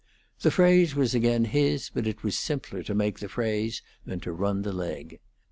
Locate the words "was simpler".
2.23-2.81